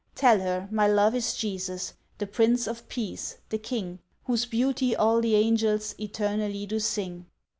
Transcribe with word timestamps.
Tell 0.15 0.39
her, 0.39 0.67
my 0.71 0.87
Love 0.87 1.13
is 1.13 1.35
Jesus, 1.35 1.93
The 2.17 2.25
Prince 2.25 2.65
of 2.65 2.89
Peace—the 2.89 3.59
King, 3.59 3.99
Whose 4.23 4.47
Beauty 4.47 4.95
all 4.95 5.21
the 5.21 5.35
Angels 5.35 5.93
Eternally 5.99 6.65
do 6.65 6.79
sing." 6.79 7.27